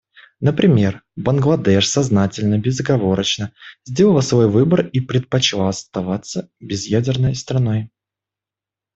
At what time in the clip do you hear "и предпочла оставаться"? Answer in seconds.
4.87-6.49